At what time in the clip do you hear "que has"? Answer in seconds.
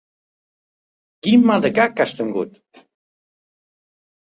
2.01-2.17